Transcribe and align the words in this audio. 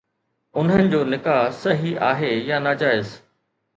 انهن 0.61 0.87
جو 0.93 1.01
نڪاح 1.13 1.43
صحيح 1.65 2.01
آهي 2.11 2.33
يا 2.49 2.59
ناجائز؟ 2.69 3.13